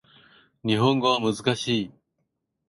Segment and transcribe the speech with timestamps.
[0.65, 1.91] 日本語は難しい